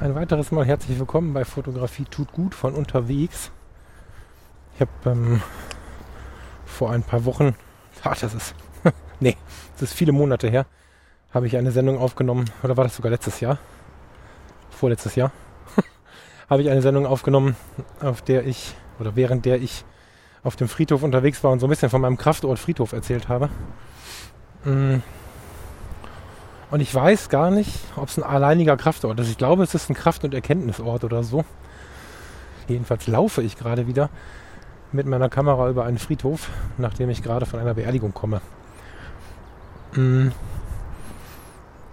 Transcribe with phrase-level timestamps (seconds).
[0.00, 3.50] ein weiteres Mal herzlich willkommen bei Fotografie tut gut von unterwegs.
[4.74, 5.42] Ich habe ähm,
[6.64, 7.56] vor ein paar Wochen,
[8.04, 8.54] ach das ist,
[9.20, 9.36] nee,
[9.72, 10.66] das ist viele Monate her,
[11.34, 13.58] habe ich eine Sendung aufgenommen, oder war das sogar letztes Jahr?
[14.70, 15.32] Vorletztes Jahr?
[16.48, 17.56] habe ich eine Sendung aufgenommen,
[18.00, 19.84] auf der ich, oder während der ich
[20.44, 23.48] auf dem Friedhof unterwegs war und so ein bisschen von meinem Kraftort Friedhof erzählt habe.
[24.64, 24.98] Mm
[26.70, 29.30] und ich weiß gar nicht, ob es ein alleiniger Kraftort ist.
[29.30, 31.44] Ich glaube, es ist ein Kraft- und Erkenntnisort oder so.
[32.68, 34.10] Jedenfalls laufe ich gerade wieder
[34.92, 38.40] mit meiner Kamera über einen Friedhof, nachdem ich gerade von einer Beerdigung komme.
[39.92, 40.28] Mm.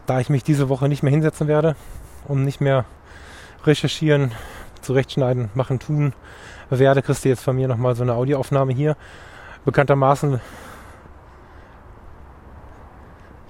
[0.05, 1.75] Da ich mich diese Woche nicht mehr hinsetzen werde
[2.27, 2.85] und nicht mehr
[3.65, 4.33] recherchieren,
[4.81, 6.13] zurechtschneiden, machen, tun
[6.69, 8.97] werde, kriegst du jetzt von mir nochmal so eine Audioaufnahme hier.
[9.65, 10.41] Bekanntermaßen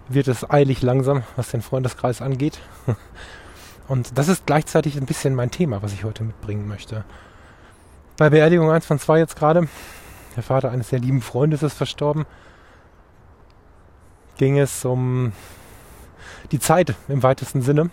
[0.09, 2.59] wird es eilig langsam, was den Freundeskreis angeht.
[3.87, 7.03] Und das ist gleichzeitig ein bisschen mein Thema, was ich heute mitbringen möchte.
[8.17, 9.67] Bei Beerdigung 1 von 2 jetzt gerade,
[10.35, 12.25] der Vater eines sehr lieben Freundes ist verstorben,
[14.37, 15.33] ging es um
[16.51, 17.89] die Zeit im weitesten Sinne.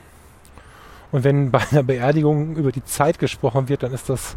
[1.11, 4.37] Und wenn bei einer Beerdigung über die Zeit gesprochen wird, dann ist das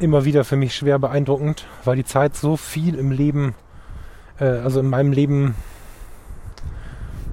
[0.00, 3.54] immer wieder für mich schwer beeindruckend, weil die Zeit so viel im Leben,
[4.40, 5.54] äh, also in meinem Leben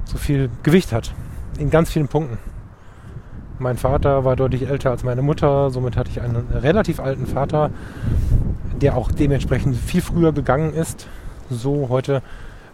[0.05, 1.13] so viel Gewicht hat.
[1.57, 2.37] In ganz vielen Punkten.
[3.59, 7.69] Mein Vater war deutlich älter als meine Mutter, somit hatte ich einen relativ alten Vater,
[8.81, 11.07] der auch dementsprechend viel früher gegangen ist.
[11.49, 12.23] So heute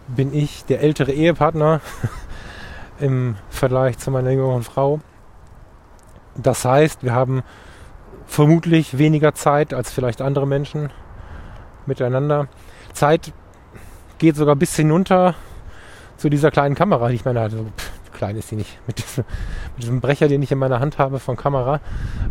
[0.06, 1.82] bin ich der ältere Ehepartner
[3.00, 5.00] im Vergleich zu meiner jüngeren Frau.
[6.36, 7.42] Das heißt, wir haben
[8.26, 10.90] vermutlich weniger Zeit als vielleicht andere Menschen
[11.84, 12.48] miteinander.
[12.94, 13.32] Zeit
[14.18, 15.34] geht sogar bis hinunter
[16.18, 19.24] zu dieser kleinen Kamera, die ich meine, also pff, klein ist die nicht, mit diesem,
[19.76, 21.80] mit diesem Brecher, den ich in meiner Hand habe von Kamera,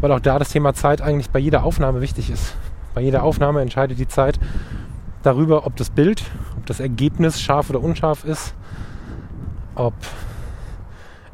[0.01, 2.55] weil auch da das Thema Zeit eigentlich bei jeder Aufnahme wichtig ist.
[2.93, 4.39] Bei jeder Aufnahme entscheidet die Zeit
[5.23, 6.23] darüber, ob das Bild,
[6.57, 8.53] ob das Ergebnis scharf oder unscharf ist,
[9.75, 9.93] ob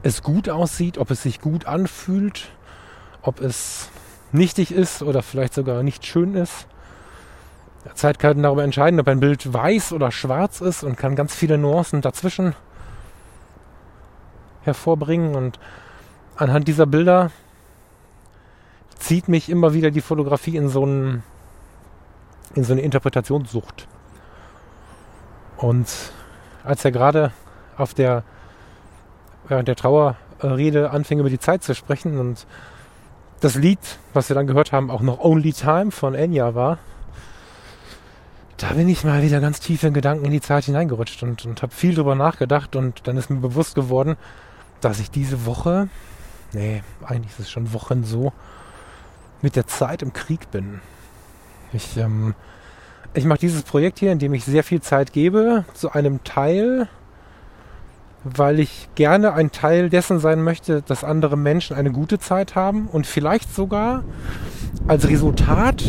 [0.03, 2.49] es gut aussieht, ob es sich gut anfühlt,
[3.21, 3.89] ob es
[4.31, 6.67] nichtig ist oder vielleicht sogar nicht schön ist.
[7.95, 11.57] Zeit kann darüber entscheiden, ob ein Bild weiß oder schwarz ist und kann ganz viele
[11.57, 12.55] Nuancen dazwischen
[14.63, 15.35] hervorbringen.
[15.35, 15.59] Und
[16.35, 17.31] anhand dieser Bilder
[18.97, 21.23] zieht mich immer wieder die Fotografie in so, einen,
[22.55, 23.87] in so eine Interpretationssucht.
[25.57, 25.87] Und
[26.63, 27.31] als er gerade
[27.77, 28.23] auf der,
[29.47, 32.47] während der Trauerrede anfing, über die Zeit zu sprechen und
[33.41, 33.79] das Lied,
[34.13, 36.77] was wir dann gehört haben, auch noch Only Time von Enya war,
[38.57, 41.61] da bin ich mal wieder ganz tief in Gedanken in die Zeit hineingerutscht und, und
[41.61, 44.15] habe viel drüber nachgedacht und dann ist mir bewusst geworden,
[44.81, 45.89] dass ich diese Woche,
[46.53, 48.33] nee, eigentlich ist es schon Wochen so,
[49.41, 50.81] mit der Zeit im Krieg bin.
[51.73, 52.35] Ich, ähm,
[53.13, 56.87] ich mache dieses Projekt hier, in dem ich sehr viel Zeit gebe, zu einem Teil,
[58.23, 62.87] weil ich gerne ein Teil dessen sein möchte, dass andere Menschen eine gute Zeit haben
[62.87, 64.03] und vielleicht sogar
[64.87, 65.83] als Resultat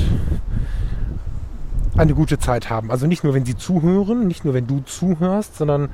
[1.97, 2.91] eine gute Zeit haben.
[2.91, 5.91] Also nicht nur, wenn sie zuhören, nicht nur, wenn du zuhörst, sondern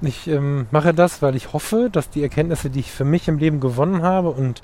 [0.00, 3.38] ich ähm, mache das, weil ich hoffe, dass die Erkenntnisse, die ich für mich im
[3.38, 4.62] Leben gewonnen habe und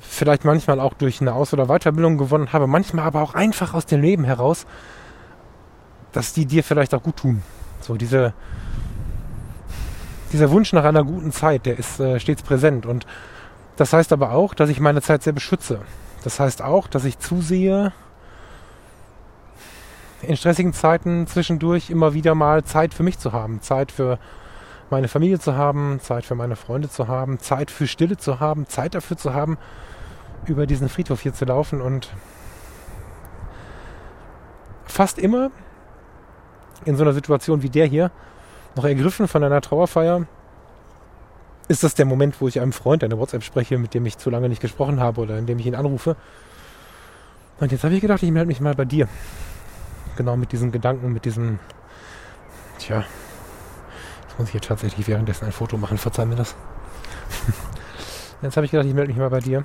[0.00, 3.86] vielleicht manchmal auch durch eine Aus- oder Weiterbildung gewonnen habe, manchmal aber auch einfach aus
[3.86, 4.66] dem Leben heraus,
[6.12, 7.42] dass die dir vielleicht auch gut tun.
[7.80, 8.34] So diese,
[10.32, 12.86] dieser Wunsch nach einer guten Zeit, der ist äh, stets präsent.
[12.86, 13.06] Und
[13.76, 15.80] das heißt aber auch, dass ich meine Zeit sehr beschütze.
[16.24, 17.92] Das heißt auch, dass ich zusehe,
[20.22, 24.18] in stressigen Zeiten zwischendurch immer wieder mal Zeit für mich zu haben, Zeit für
[24.90, 28.66] meine Familie zu haben, Zeit für meine Freunde zu haben, Zeit für Stille zu haben,
[28.66, 29.58] Zeit dafür zu haben,
[30.46, 32.08] über diesen Friedhof hier zu laufen und
[34.86, 35.50] fast immer
[36.84, 38.10] in so einer Situation wie der hier,
[38.76, 40.26] noch ergriffen von einer Trauerfeier,
[41.68, 44.30] ist das der Moment, wo ich einem Freund eine WhatsApp spreche, mit dem ich zu
[44.30, 46.16] lange nicht gesprochen habe oder in dem ich ihn anrufe.
[47.60, 49.08] Und jetzt habe ich gedacht, ich melde mich mal bei dir
[50.18, 51.60] genau mit diesen Gedanken, mit diesem,
[52.78, 53.04] tja,
[54.22, 56.54] jetzt muss ich hier tatsächlich währenddessen ein Foto machen, verzeih mir das.
[58.42, 59.64] Jetzt habe ich gedacht, ich melde mich mal bei dir.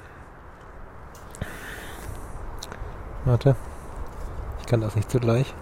[3.25, 3.55] Warte.
[4.61, 5.53] Ich kann das nicht zugleich.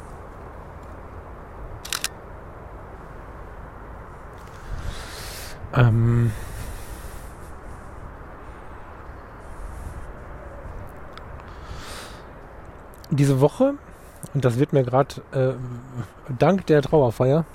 [5.73, 6.31] Ähm.
[13.09, 13.73] Diese Woche,
[14.33, 15.53] und das wird mir gerade äh,
[16.37, 17.45] dank der Trauerfeier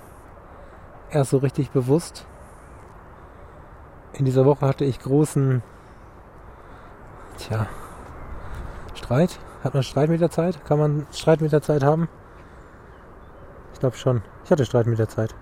[1.11, 2.27] erst so richtig bewusst.
[4.13, 5.63] In dieser Woche hatte ich großen,
[7.39, 7.67] tja,
[8.95, 9.39] Streit.
[9.63, 10.65] Hat man Streit mit der Zeit?
[10.65, 12.09] Kann man Streit mit der Zeit haben?
[13.73, 14.23] Ich glaube schon.
[14.45, 15.35] Ich hatte Streit mit der Zeit.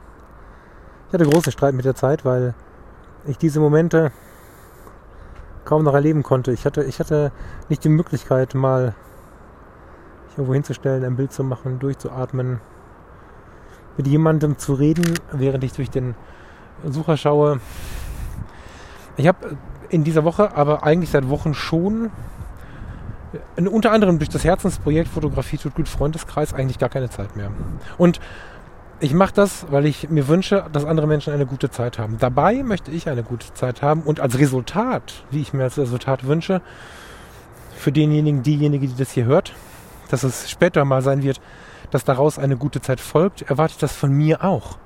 [1.09, 2.55] Ich hatte großen Streit mit der Zeit, weil
[3.27, 4.13] ich diese Momente
[5.65, 6.53] kaum noch erleben konnte.
[6.53, 7.33] Ich hatte, ich hatte
[7.69, 8.95] nicht die Möglichkeit, mal
[10.35, 12.61] sich irgendwo hinzustellen, ein Bild zu machen, durchzuatmen,
[13.97, 16.17] mit jemandem zu reden, während ich durch den
[16.85, 17.61] Sucher schaue.
[19.17, 19.57] Ich habe
[19.91, 22.11] in dieser Woche, aber eigentlich seit Wochen schon,
[23.57, 27.51] unter anderem durch das Herzensprojekt Fotografie tut gut Freundeskreis eigentlich gar keine Zeit mehr.
[27.97, 28.21] Und
[28.99, 32.17] ich mache das, weil ich mir wünsche, dass andere Menschen eine gute Zeit haben.
[32.19, 36.27] Dabei möchte ich eine gute Zeit haben und als Resultat, wie ich mir als Resultat
[36.27, 36.61] wünsche,
[37.77, 39.53] für denjenigen, diejenige, die das hier hört,
[40.23, 41.41] dass es später mal sein wird,
[41.91, 44.79] dass daraus eine gute Zeit folgt, erwarte ich das von mir auch.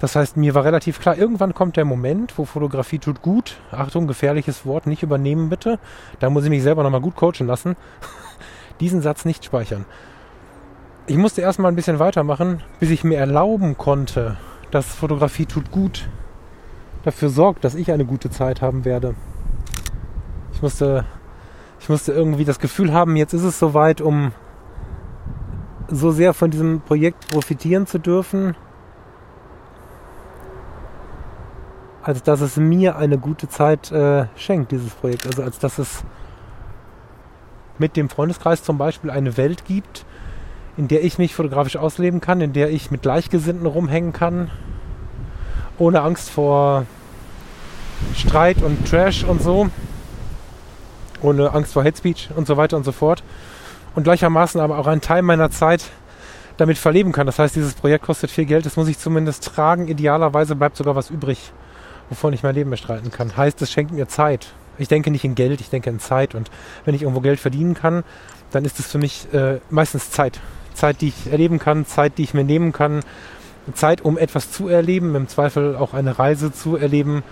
[0.00, 3.58] Das heißt, mir war relativ klar, irgendwann kommt der Moment, wo Fotografie tut gut.
[3.70, 5.78] Achtung, gefährliches Wort, nicht übernehmen bitte.
[6.18, 7.76] Da muss ich mich selber nochmal gut coachen lassen.
[8.80, 9.86] Diesen Satz nicht speichern
[11.06, 14.36] ich musste erstmal ein bisschen weitermachen, bis ich mir erlauben konnte,
[14.70, 16.08] dass Fotografie tut gut
[17.04, 19.16] dafür sorgt, dass ich eine gute Zeit haben werde.
[20.52, 21.04] Ich musste,
[21.82, 24.30] ich musste irgendwie das Gefühl haben, jetzt ist es soweit, um
[25.88, 28.54] so sehr von diesem Projekt profitieren zu dürfen,
[32.00, 35.26] als dass es mir eine gute Zeit äh, schenkt, dieses Projekt.
[35.26, 36.04] Also als dass es
[37.78, 40.06] mit dem Freundeskreis zum Beispiel eine Welt gibt,
[40.76, 44.52] in der ich mich fotografisch ausleben kann, in der ich mit Gleichgesinnten rumhängen kann,
[45.78, 46.86] ohne Angst vor
[48.14, 49.68] Streit und Trash und so,
[51.22, 53.22] ohne Angst vor Hate Speech und so weiter und so fort.
[53.94, 55.84] Und gleichermaßen aber auch einen Teil meiner Zeit
[56.56, 57.26] damit verleben kann.
[57.26, 59.88] Das heißt, dieses Projekt kostet viel Geld, das muss ich zumindest tragen.
[59.88, 61.52] Idealerweise bleibt sogar was übrig,
[62.08, 63.36] wovon ich mein Leben bestreiten kann.
[63.36, 64.48] Heißt, es schenkt mir Zeit.
[64.78, 66.34] Ich denke nicht in Geld, ich denke in Zeit.
[66.34, 66.50] Und
[66.84, 68.04] wenn ich irgendwo Geld verdienen kann,
[68.50, 70.40] dann ist es für mich äh, meistens Zeit.
[70.74, 73.00] Zeit, die ich erleben kann, Zeit, die ich mir nehmen kann,
[73.74, 77.22] Zeit, um etwas zu erleben, im Zweifel auch eine Reise zu erleben.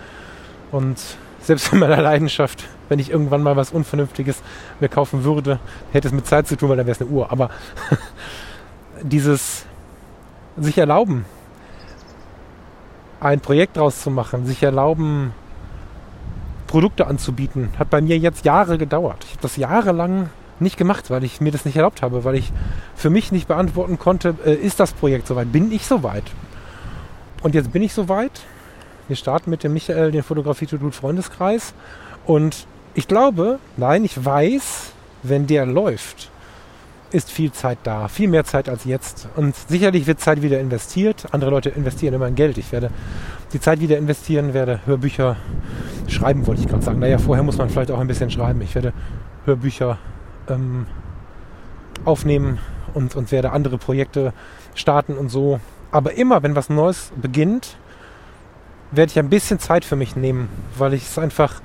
[0.71, 0.97] Und
[1.41, 4.41] selbst in meiner Leidenschaft, wenn ich irgendwann mal was Unvernünftiges
[4.79, 5.59] mir kaufen würde,
[5.91, 7.31] hätte es mit Zeit zu tun, weil dann wäre es eine Uhr.
[7.31, 7.49] Aber
[9.01, 9.65] dieses
[10.57, 11.25] sich erlauben,
[13.19, 15.33] ein Projekt draus zu machen, sich erlauben,
[16.67, 19.23] Produkte anzubieten, hat bei mir jetzt Jahre gedauert.
[19.25, 20.29] Ich habe das jahrelang
[20.59, 22.53] nicht gemacht, weil ich mir das nicht erlaubt habe, weil ich
[22.95, 25.51] für mich nicht beantworten konnte, äh, ist das Projekt soweit?
[25.51, 26.23] Bin ich soweit?
[27.41, 28.31] Und jetzt bin ich soweit.
[29.07, 31.73] Wir starten mit dem Michael, den Fotografie to Gut Freundeskreis.
[32.25, 34.91] Und ich glaube, nein, ich weiß,
[35.23, 36.29] wenn der läuft,
[37.11, 39.27] ist viel Zeit da, viel mehr Zeit als jetzt.
[39.35, 41.27] Und sicherlich wird Zeit wieder investiert.
[41.31, 42.57] Andere Leute investieren immer in Geld.
[42.57, 42.89] Ich werde
[43.53, 45.35] die Zeit wieder investieren, werde Hörbücher
[46.07, 46.99] schreiben, wollte ich gerade sagen.
[46.99, 48.61] Naja, vorher muss man vielleicht auch ein bisschen schreiben.
[48.61, 48.93] Ich werde
[49.45, 49.97] Hörbücher
[50.47, 50.85] ähm,
[52.05, 52.59] aufnehmen
[52.93, 54.33] und, und werde andere Projekte
[54.73, 55.59] starten und so.
[55.91, 57.77] Aber immer, wenn was Neues beginnt,
[58.91, 61.61] werde ich ein bisschen Zeit für mich nehmen, weil ich es einfach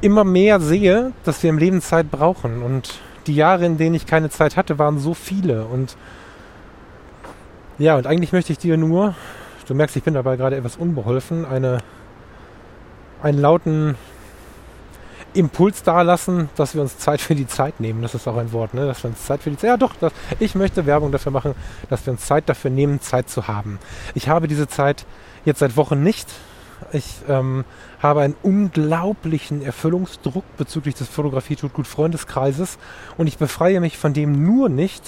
[0.00, 2.62] immer mehr sehe, dass wir im Leben Zeit brauchen.
[2.62, 5.64] Und die Jahre, in denen ich keine Zeit hatte, waren so viele.
[5.64, 5.96] Und
[7.78, 9.14] ja, und eigentlich möchte ich dir nur,
[9.66, 11.78] du merkst, ich bin dabei gerade etwas unbeholfen, eine,
[13.22, 13.96] einen lauten
[15.34, 18.00] Impuls da lassen, dass wir uns Zeit für die Zeit nehmen.
[18.00, 18.86] Das ist auch ein Wort, ne?
[18.86, 19.68] dass wir uns Zeit für die Zeit.
[19.68, 21.54] Ja, doch, das, ich möchte Werbung dafür machen,
[21.90, 23.78] dass wir uns Zeit dafür nehmen, Zeit zu haben.
[24.14, 25.04] Ich habe diese Zeit
[25.46, 26.28] jetzt seit Wochen nicht.
[26.92, 27.64] Ich ähm,
[28.02, 32.78] habe einen unglaublichen Erfüllungsdruck bezüglich des Fotografie tut gut Freundeskreises
[33.16, 35.02] und ich befreie mich von dem nur nicht,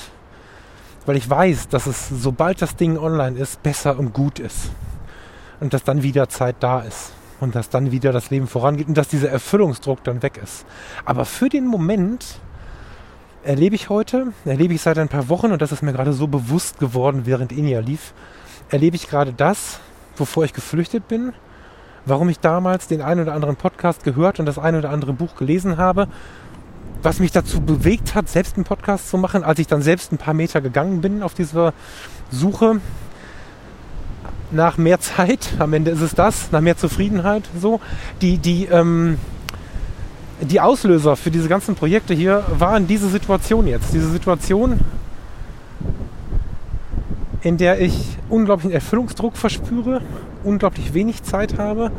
[1.05, 4.71] weil ich weiß, dass es, sobald das Ding online ist, besser und gut ist
[5.61, 8.97] und dass dann wieder Zeit da ist und dass dann wieder das Leben vorangeht und
[8.97, 10.65] dass dieser Erfüllungsdruck dann weg ist.
[11.05, 12.41] Aber für den Moment
[13.45, 16.27] erlebe ich heute, erlebe ich seit ein paar Wochen und das ist mir gerade so
[16.27, 18.15] bewusst geworden, während Inia lief,
[18.71, 19.81] erlebe ich gerade das,
[20.19, 21.33] wovor ich geflüchtet bin,
[22.07, 25.37] warum ich damals den einen oder anderen Podcast gehört und das ein oder andere Buch
[25.37, 26.09] gelesen habe,
[27.03, 30.19] was mich dazu bewegt hat, selbst einen Podcast zu machen, als ich dann selbst ein
[30.19, 31.73] paar Meter gegangen bin auf dieser
[32.31, 32.81] Suche
[34.51, 37.81] nach mehr Zeit, am Ende ist es das, nach mehr Zufriedenheit, so,
[38.23, 39.19] die, die, ähm,
[40.41, 43.93] die Auslöser für diese ganzen Projekte hier waren diese Situation jetzt.
[43.93, 44.81] Diese Situation,
[47.43, 50.01] in der ich unglaublichen Erfüllungsdruck verspüre,
[50.45, 51.91] unglaublich wenig Zeit habe,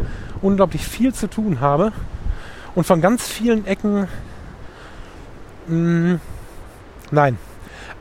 [0.41, 1.91] unglaublich viel zu tun habe
[2.75, 4.07] und von ganz vielen Ecken,
[5.67, 6.21] mh, mm,
[7.11, 7.37] nein,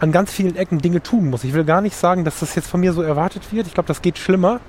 [0.01, 1.45] an ganz vielen Ecken Dinge tun muss.
[1.45, 3.67] Ich will gar nicht sagen, dass das jetzt von mir so erwartet wird.
[3.67, 4.61] Ich glaube, das geht schlimmer.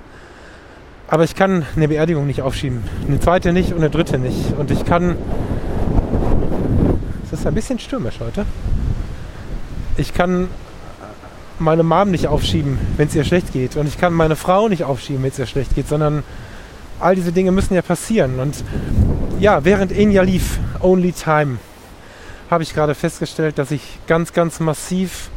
[1.08, 2.82] Aber ich kann eine Beerdigung nicht aufschieben.
[3.06, 4.56] Eine zweite nicht und eine dritte nicht.
[4.58, 5.16] Und ich kann.
[7.24, 8.44] Es ist ein bisschen stürmisch heute.
[9.96, 10.48] Ich kann
[11.60, 13.76] meine Mom nicht aufschieben, wenn es ihr schlecht geht.
[13.76, 16.22] Und ich kann meine Frau nicht aufschieben, wenn es ihr schlecht geht, sondern
[16.98, 18.38] all diese Dinge müssen ja passieren.
[18.40, 18.64] Und
[19.38, 21.58] ja, während Enya lief, Only Time,
[22.50, 25.30] habe ich gerade festgestellt, dass ich ganz, ganz massiv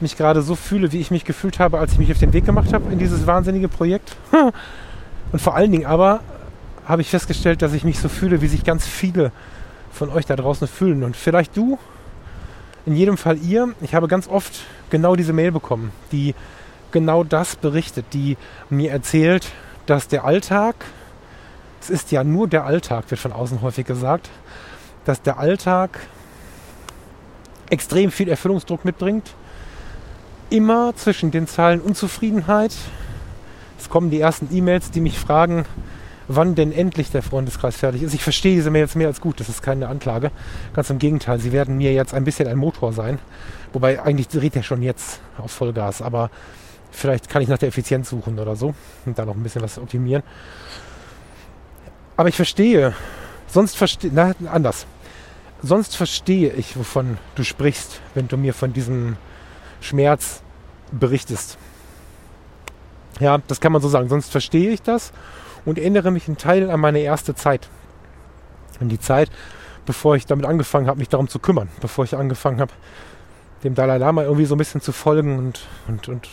[0.00, 2.44] mich gerade so fühle, wie ich mich gefühlt habe, als ich mich auf den Weg
[2.44, 4.16] gemacht habe in dieses wahnsinnige Projekt.
[5.32, 6.20] Und vor allen Dingen aber
[6.86, 9.30] habe ich festgestellt, dass ich mich so fühle, wie sich ganz viele
[9.92, 11.04] von euch da draußen fühlen.
[11.04, 11.78] Und vielleicht du,
[12.88, 13.74] in jedem Fall ihr.
[13.82, 16.34] Ich habe ganz oft genau diese Mail bekommen, die
[16.90, 18.38] genau das berichtet, die
[18.70, 19.52] mir erzählt,
[19.84, 20.74] dass der Alltag,
[21.82, 24.30] es ist ja nur der Alltag, wird von außen häufig gesagt,
[25.04, 26.00] dass der Alltag
[27.68, 29.34] extrem viel Erfüllungsdruck mitbringt.
[30.48, 32.74] Immer zwischen den Zeilen Unzufriedenheit.
[33.78, 35.66] Es kommen die ersten E-Mails, die mich fragen,
[36.28, 38.14] wann denn endlich der Freundeskreis fertig ist.
[38.14, 40.30] Ich verstehe diese Mails mehr als gut, das ist keine Anklage.
[40.74, 43.18] Ganz im Gegenteil, sie werden mir jetzt ein bisschen ein Motor sein.
[43.72, 46.30] Wobei eigentlich dreht er schon jetzt auf Vollgas, aber
[46.90, 48.74] vielleicht kann ich nach der Effizienz suchen oder so
[49.06, 50.22] und da noch ein bisschen was optimieren.
[52.16, 52.94] Aber ich verstehe,
[53.46, 54.86] sonst verstehe, na, anders.
[55.62, 59.16] Sonst verstehe ich, wovon du sprichst, wenn du mir von diesem
[59.80, 60.42] Schmerz
[60.92, 61.58] berichtest.
[63.18, 64.08] Ja, das kann man so sagen.
[64.08, 65.12] Sonst verstehe ich das
[65.64, 67.68] und erinnere mich in Teilen an meine erste Zeit.
[68.80, 69.30] An die Zeit,
[69.86, 71.68] bevor ich damit angefangen habe, mich darum zu kümmern.
[71.80, 72.72] Bevor ich angefangen habe,
[73.64, 76.28] dem Dalai Lama irgendwie so ein bisschen zu folgen und, und, und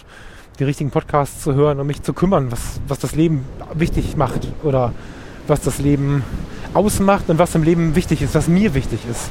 [0.60, 4.48] die richtigen Podcasts zu hören und mich zu kümmern, was, was das Leben wichtig macht
[4.64, 4.94] oder
[5.48, 6.24] was das Leben
[6.74, 9.30] ausmacht und was im Leben wichtig ist, was mir wichtig ist.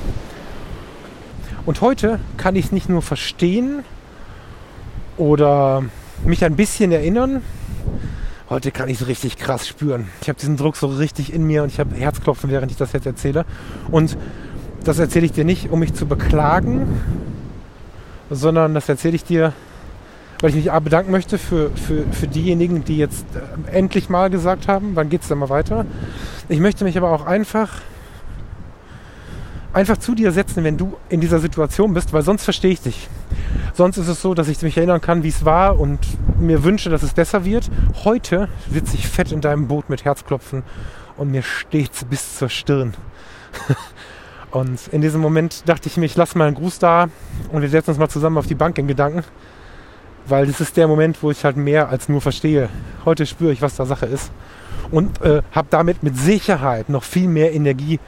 [1.67, 3.85] Und heute kann ich nicht nur verstehen
[5.17, 5.83] oder
[6.25, 7.43] mich ein bisschen erinnern,
[8.55, 10.07] heute kann ich es richtig krass spüren.
[10.23, 12.93] Ich habe diesen Druck so richtig in mir und ich habe Herzklopfen, während ich das
[12.93, 13.45] jetzt erzähle.
[13.91, 14.17] Und
[14.85, 16.87] das erzähle ich dir nicht, um mich zu beklagen,
[18.31, 19.53] sondern das erzähle ich dir,
[20.41, 24.69] weil ich mich bedanken möchte für, für, für diejenigen, die jetzt äh, endlich mal gesagt
[24.69, 25.85] haben, wann geht es denn mal weiter.
[26.49, 27.81] Ich möchte mich aber auch einfach,
[29.75, 33.09] einfach zu dir setzen, wenn du in dieser Situation bist, weil sonst verstehe ich dich.
[33.75, 35.99] Sonst ist es so, dass ich mich erinnern kann, wie es war und
[36.41, 37.71] mir wünsche, dass es besser wird.
[38.05, 40.63] Heute sitze ich fett in deinem Boot mit Herzklopfen
[41.17, 42.95] und mir steht es bis zur Stirn.
[44.53, 47.09] und in diesem Moment dachte ich mir, ich lasse mal einen Gruß da
[47.51, 49.25] und wir setzen uns mal zusammen auf die Bank in Gedanken
[50.27, 52.69] weil das ist der Moment, wo ich halt mehr als nur verstehe.
[53.05, 54.31] Heute spüre ich, was da Sache ist
[54.91, 58.01] und äh, habe damit mit Sicherheit noch viel mehr Energie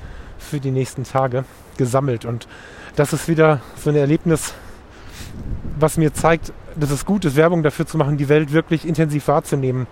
[0.46, 1.44] für die nächsten Tage
[1.76, 2.24] gesammelt.
[2.24, 2.48] Und
[2.94, 4.54] das ist wieder so ein Erlebnis,
[5.78, 9.28] was mir zeigt, dass es gut ist, Werbung dafür zu machen, die Welt wirklich intensiv
[9.28, 9.86] wahrzunehmen.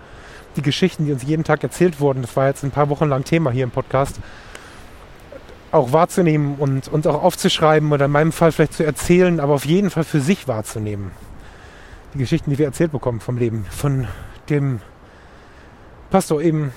[0.57, 3.25] Die Geschichten, die uns jeden Tag erzählt wurden, das war jetzt ein paar Wochen lang
[3.25, 4.21] Thema hier im Podcast,
[5.73, 9.67] auch wahrzunehmen und, und auch aufzuschreiben oder in meinem Fall vielleicht zu erzählen, aber auf
[9.67, 11.11] jeden Fall für sich wahrzunehmen
[12.15, 14.07] die Geschichten, die wir erzählt bekommen vom Leben, von
[14.49, 14.81] dem
[16.11, 16.73] Pastor eben,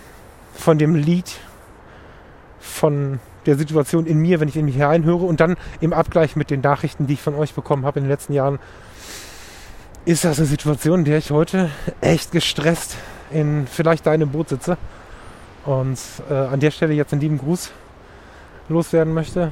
[0.54, 1.32] von dem Lied,
[2.60, 6.50] von der Situation in mir, wenn ich in mich hereinhöre und dann im Abgleich mit
[6.50, 8.60] den Nachrichten, die ich von euch bekommen habe in den letzten Jahren,
[10.06, 11.70] ist das eine Situation, in der ich heute
[12.02, 12.96] echt gestresst
[13.32, 14.78] in vielleicht deinem Boot sitze
[15.66, 15.98] und
[16.30, 17.72] äh, an der Stelle jetzt einen lieben Gruß
[18.70, 19.52] loswerden möchte,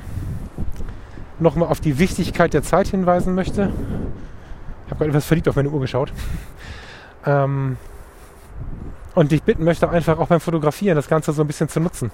[1.40, 3.72] nochmal auf die Wichtigkeit der Zeit hinweisen möchte
[4.86, 6.14] ich habe gerade etwas verliebt auf meine Uhr geschaut.
[7.26, 7.78] ähm,
[9.16, 12.12] und ich bitten möchte einfach auch beim Fotografieren das Ganze so ein bisschen zu nutzen.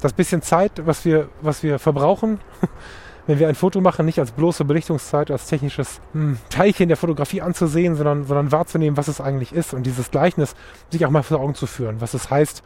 [0.00, 2.40] Das bisschen Zeit, was wir, was wir verbrauchen,
[3.26, 7.42] wenn wir ein Foto machen, nicht als bloße Belichtungszeit, als technisches hm, Teilchen der Fotografie
[7.42, 10.54] anzusehen, sondern, sondern wahrzunehmen, was es eigentlich ist und dieses Gleichnis
[10.90, 12.62] sich auch mal vor Augen zu führen, was es heißt,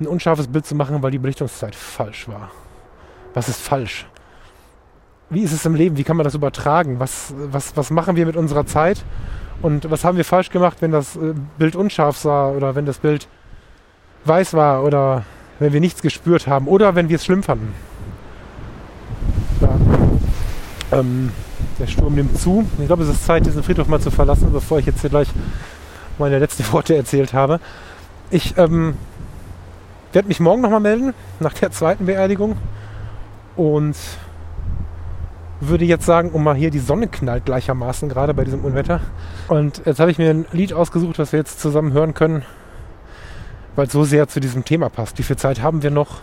[0.00, 2.50] ein unscharfes Bild zu machen, weil die Belichtungszeit falsch war.
[3.34, 4.06] Was ist falsch?
[5.30, 5.96] wie ist es im Leben?
[5.96, 7.00] Wie kann man das übertragen?
[7.00, 9.04] Was, was, was machen wir mit unserer Zeit?
[9.60, 12.98] Und was haben wir falsch gemacht, wenn das äh, Bild unscharf war oder wenn das
[12.98, 13.28] Bild
[14.24, 15.24] weiß war oder
[15.58, 17.74] wenn wir nichts gespürt haben oder wenn wir es schlimm fanden?
[19.60, 19.76] Ja.
[20.92, 21.30] Ähm,
[21.78, 22.66] der Sturm nimmt zu.
[22.78, 25.28] Ich glaube, es ist Zeit, diesen Friedhof mal zu verlassen, bevor ich jetzt hier gleich
[26.18, 27.60] meine letzten Worte erzählt habe.
[28.30, 28.94] Ich ähm,
[30.12, 32.56] werde mich morgen nochmal melden, nach der zweiten Beerdigung
[33.56, 33.96] Und
[35.60, 39.00] würde jetzt sagen, um mal hier die Sonne knallt gleichermaßen gerade bei diesem Unwetter.
[39.48, 42.44] Und jetzt habe ich mir ein Lied ausgesucht, was wir jetzt zusammen hören können,
[43.78, 45.18] weil es so sehr zu diesem Thema passt.
[45.18, 46.20] Wie viel Zeit haben wir noch?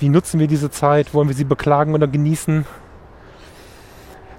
[0.00, 1.14] Wie nutzen wir diese Zeit?
[1.14, 2.66] Wollen wir sie beklagen oder genießen?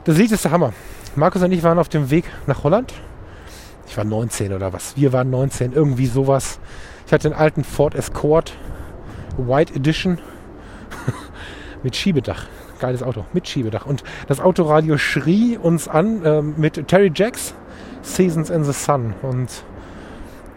[0.03, 0.73] Das Lied ist der Hammer.
[1.15, 2.93] Markus und ich waren auf dem Weg nach Holland.
[3.87, 4.97] Ich war 19 oder was.
[4.97, 6.59] Wir waren 19, irgendwie sowas.
[7.07, 8.51] Ich hatte einen alten Ford Escort
[9.37, 10.19] White Edition
[11.83, 12.47] mit Schiebedach.
[12.81, 13.85] Geiles Auto, mit Schiebedach.
[13.85, 17.53] Und das Autoradio schrie uns an äh, mit Terry Jacks
[18.01, 19.13] Seasons in the Sun.
[19.21, 19.63] Und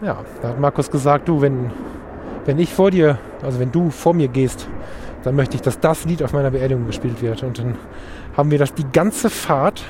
[0.03, 1.71] ja, da hat Markus gesagt, du, wenn,
[2.45, 4.67] wenn ich vor dir, also wenn du vor mir gehst,
[5.23, 7.43] dann möchte ich, dass das Lied auf meiner Beerdigung gespielt wird.
[7.43, 7.75] Und dann
[8.35, 9.83] haben wir das die ganze Fahrt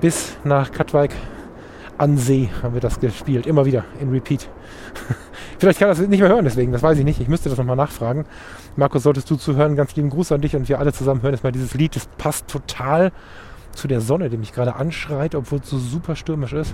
[0.00, 1.12] bis nach Katwijk
[1.98, 3.46] an See haben wir das gespielt.
[3.46, 4.48] Immer wieder in Repeat.
[5.58, 7.20] Vielleicht kann er das nicht mehr hören, deswegen, das weiß ich nicht.
[7.20, 8.24] Ich müsste das nochmal nachfragen.
[8.76, 11.44] Markus, solltest du zuhören, ganz lieben Gruß an dich und wir alle zusammen hören jetzt
[11.44, 11.94] mal dieses Lied.
[11.96, 13.12] Das passt total
[13.72, 16.72] zu der Sonne, die mich gerade anschreit, obwohl es so super stürmisch ist.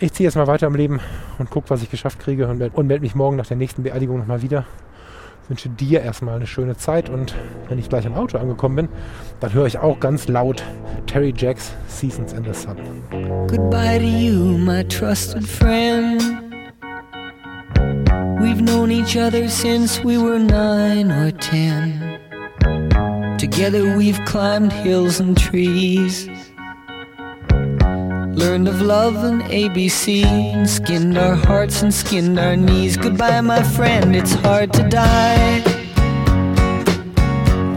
[0.00, 1.00] Ich ziehe jetzt mal weiter im Leben
[1.38, 4.42] und gucke, was ich geschafft kriege und, melde mich morgen nach der nächsten Beerdigung nochmal
[4.42, 4.64] wieder.
[5.48, 7.34] Wünsche dir erstmal eine schöne Zeit und
[7.68, 8.88] wenn ich gleich im Auto angekommen bin,
[9.40, 10.62] dann höre ich auch ganz laut
[11.06, 12.76] Terry Jacks Seasons in the Sun.
[13.48, 16.22] Goodbye to you, my trusted friend.
[18.40, 22.18] We've known each other since we were nine or ten.
[23.38, 26.28] Together we've climbed hills and trees.
[28.38, 32.96] Learned of love and ABC, skinned our hearts and skinned our knees.
[32.96, 35.60] Goodbye, my friend, it's hard to die.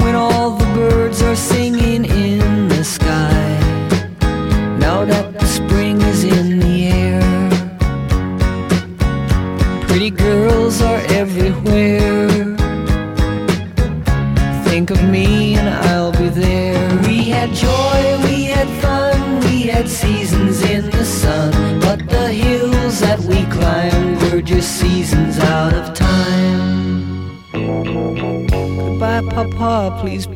[0.03, 3.40] When all the birds are singing in the sky.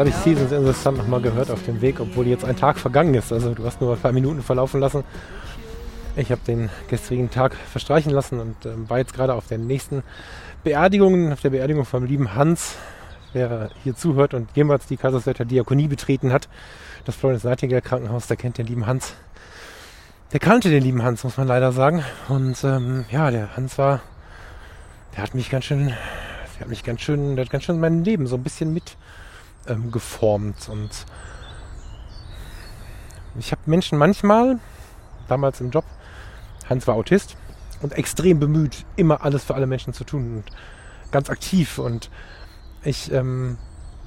[0.00, 2.78] Habe ich Seasons in the Sun nochmal gehört auf dem Weg, obwohl jetzt ein Tag
[2.78, 3.34] vergangen ist.
[3.34, 5.04] Also du hast nur ein paar Minuten verlaufen lassen.
[6.16, 10.02] Ich habe den gestrigen Tag verstreichen lassen und ähm, war jetzt gerade auf der nächsten
[10.64, 12.76] Beerdigung, auf der Beerdigung vom lieben Hans,
[13.34, 16.48] wer hier zuhört und jemals die Kaiserswerther Diakonie betreten hat,
[17.04, 19.12] das Florence Nightingale Krankenhaus, der kennt den lieben Hans.
[20.32, 22.02] Der kannte den lieben Hans, muss man leider sagen.
[22.30, 24.00] Und ähm, ja, der Hans war,
[25.14, 28.02] der hat mich ganz schön, der hat mich ganz schön, der hat ganz schön mein
[28.02, 28.96] Leben so ein bisschen mit
[29.66, 30.68] ähm, geformt.
[30.68, 30.90] Und
[33.38, 34.58] ich habe Menschen manchmal,
[35.28, 35.84] damals im Job,
[36.68, 37.36] Hans war Autist
[37.82, 40.44] und extrem bemüht, immer alles für alle Menschen zu tun und
[41.10, 41.78] ganz aktiv.
[41.78, 42.10] Und
[42.84, 43.58] ich ähm,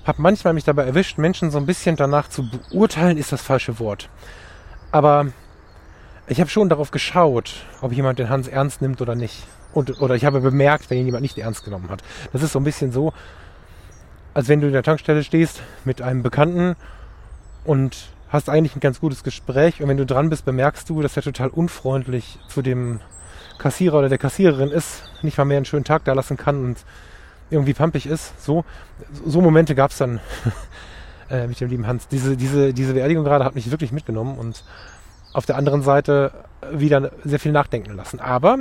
[0.05, 3.79] habe manchmal mich dabei erwischt, Menschen so ein bisschen danach zu beurteilen, ist das falsche
[3.79, 4.09] Wort.
[4.91, 5.27] Aber
[6.27, 9.45] ich habe schon darauf geschaut, ob jemand den Hans ernst nimmt oder nicht.
[9.73, 12.03] Und, oder ich habe bemerkt, wenn ihn jemand nicht ernst genommen hat.
[12.31, 13.11] Das ist so ein bisschen so,
[14.33, 16.75] als wenn du in der Tankstelle stehst mit einem Bekannten
[17.63, 21.15] und hast eigentlich ein ganz gutes Gespräch und wenn du dran bist, bemerkst du, dass
[21.15, 22.99] er total unfreundlich zu dem
[23.59, 26.77] Kassierer oder der Kassiererin ist, nicht mal mehr einen schönen Tag da lassen kann und
[27.51, 28.43] irgendwie pampig ist.
[28.43, 28.65] So,
[29.25, 30.19] so Momente gab es dann
[31.29, 32.07] äh, mit dem lieben Hans.
[32.07, 34.63] Diese, diese, diese Beerdigung gerade hat mich wirklich mitgenommen und
[35.33, 36.31] auf der anderen Seite
[36.71, 38.19] wieder sehr viel nachdenken lassen.
[38.19, 38.59] Aber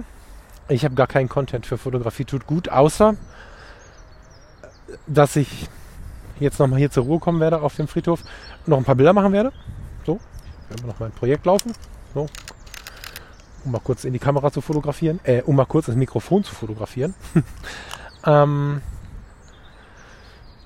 [0.69, 3.15] ich habe gar keinen Content für Fotografie tut gut, außer
[5.07, 5.69] dass ich
[6.41, 8.23] jetzt nochmal hier zur Ruhe kommen werde auf dem Friedhof,
[8.67, 9.53] noch ein paar Bilder machen werde.
[10.05, 10.19] So,
[10.65, 11.73] ich werde noch mein Projekt laufen.
[12.15, 12.27] So,
[13.65, 16.55] um mal kurz in die Kamera zu fotografieren, äh, um mal kurz ins Mikrofon zu
[16.55, 17.15] fotografieren.
[18.27, 18.83] ähm,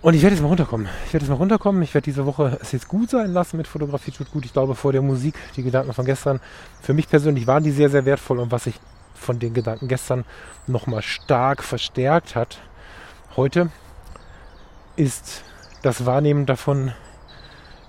[0.03, 0.89] und ich werde jetzt mal runterkommen.
[1.07, 1.83] Ich werde jetzt mal runterkommen.
[1.83, 4.45] Ich werde diese Woche es jetzt gut sein lassen mit Fotografie tut gut.
[4.45, 6.41] Ich glaube, vor der Musik, die Gedanken von gestern,
[6.81, 8.39] für mich persönlich waren die sehr, sehr wertvoll.
[8.39, 8.79] Und was sich
[9.15, 10.25] von den Gedanken gestern
[10.67, 12.59] nochmal stark verstärkt hat,
[13.37, 13.71] heute,
[14.97, 15.45] ist
[15.83, 16.93] das Wahrnehmen davon,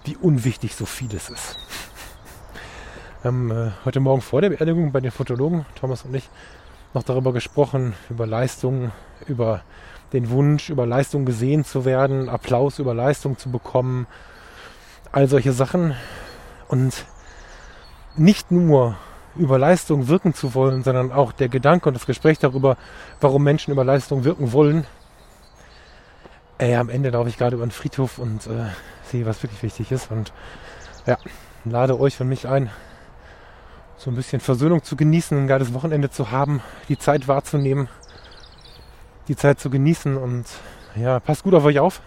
[0.04, 1.58] wie unwichtig so vieles ist.
[3.22, 6.30] Wir haben äh, heute Morgen vor der Beerdigung bei den Fotologen, Thomas und ich,
[6.93, 8.91] noch darüber gesprochen, über Leistungen,
[9.26, 9.63] über
[10.13, 14.08] den Wunsch, über Leistung gesehen zu werden, Applaus über Leistung zu bekommen.
[15.12, 15.96] all solche Sachen
[16.67, 17.06] und
[18.15, 18.98] nicht nur
[19.36, 22.78] über Leistung wirken zu wollen, sondern auch der Gedanke und das Gespräch darüber,
[23.22, 24.86] warum Menschen über Leistung wirken wollen.
[26.60, 28.65] Ey, am Ende laufe ich gerade über den Friedhof und äh,
[29.04, 30.34] sehe, was wirklich wichtig ist und
[31.06, 31.20] ja,
[31.65, 32.72] lade euch und mich ein,
[33.96, 37.89] so ein bisschen Versöhnung zu genießen, ein geiles Wochenende zu haben, die Zeit wahrzunehmen,
[39.28, 40.46] die Zeit zu genießen und
[40.96, 42.02] ja, passt gut auf euch auf.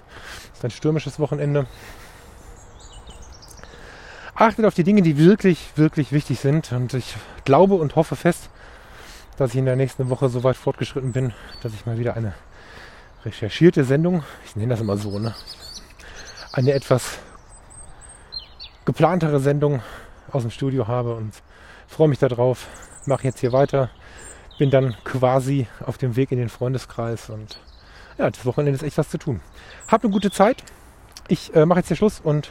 [0.52, 1.66] Es ist ein stürmisches Wochenende.
[4.34, 6.72] Achtet auf die Dinge, die wirklich, wirklich wichtig sind.
[6.72, 8.48] Und ich glaube und hoffe fest,
[9.36, 12.34] dass ich in der nächsten Woche so weit fortgeschritten bin, dass ich mal wieder eine
[13.24, 15.34] recherchierte Sendung, ich nenne das immer so, ne?
[16.52, 17.18] eine etwas
[18.84, 19.82] geplantere Sendung
[20.30, 21.34] aus dem Studio habe und
[21.86, 22.66] freue mich darauf.
[23.06, 23.90] Mache jetzt hier weiter.
[24.58, 27.58] Bin dann quasi auf dem Weg in den Freundeskreis und
[28.18, 29.40] ja, das Wochenende ist echt was zu tun.
[29.88, 30.62] Habt eine gute Zeit.
[31.28, 32.50] Ich äh, mache jetzt hier Schluss und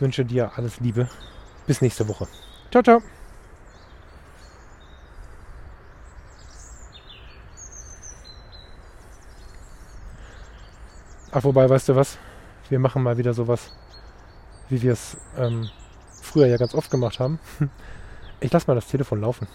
[0.00, 1.08] wünsche dir alles Liebe.
[1.66, 2.26] Bis nächste Woche.
[2.70, 3.02] Ciao, ciao.
[11.36, 12.16] Ach, wobei, weißt du was?
[12.68, 13.72] Wir machen mal wieder sowas,
[14.68, 15.68] wie wir es ähm,
[16.22, 17.38] früher ja ganz oft gemacht haben.
[18.40, 19.46] Ich lasse mal das Telefon laufen.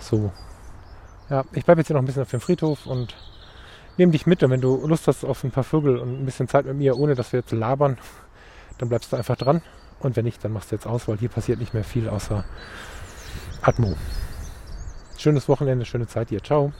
[0.00, 0.32] So.
[1.30, 3.14] Ja, ich bleibe jetzt hier noch ein bisschen auf dem Friedhof und
[3.96, 4.42] nehme dich mit.
[4.42, 6.98] Und wenn du Lust hast auf ein paar Vögel und ein bisschen Zeit mit mir,
[6.98, 7.96] ohne dass wir jetzt labern,
[8.78, 9.62] dann bleibst du einfach dran.
[10.00, 12.44] Und wenn nicht, dann machst du jetzt aus, weil hier passiert nicht mehr viel außer
[13.60, 13.94] Atmo.
[15.16, 16.42] Schönes Wochenende, schöne Zeit dir.
[16.42, 16.72] Ciao.